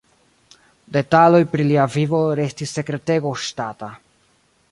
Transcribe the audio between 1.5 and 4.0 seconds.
pri lia vivo restis sekretego ŝtata.